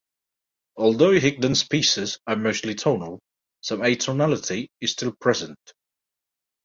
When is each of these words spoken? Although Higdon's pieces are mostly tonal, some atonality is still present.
Although 0.77 1.19
Higdon's 1.19 1.63
pieces 1.63 2.17
are 2.25 2.35
mostly 2.35 2.73
tonal, 2.73 3.19
some 3.61 3.81
atonality 3.81 4.69
is 4.81 4.93
still 4.93 5.11
present. 5.21 5.59